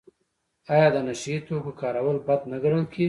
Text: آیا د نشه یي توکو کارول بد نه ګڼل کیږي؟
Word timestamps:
آیا 0.73 0.87
د 0.95 0.97
نشه 1.07 1.29
یي 1.33 1.39
توکو 1.47 1.71
کارول 1.81 2.17
بد 2.27 2.41
نه 2.51 2.57
ګڼل 2.63 2.83
کیږي؟ 2.91 2.99